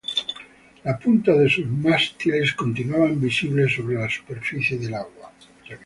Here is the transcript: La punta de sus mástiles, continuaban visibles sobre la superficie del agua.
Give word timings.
La 0.85 0.97
punta 0.97 1.33
de 1.35 1.47
sus 1.47 1.67
mástiles, 1.67 2.53
continuaban 2.55 3.21
visibles 3.21 3.75
sobre 3.75 3.97
la 3.97 4.09
superficie 4.09 4.79
del 4.79 4.95
agua. 4.95 5.31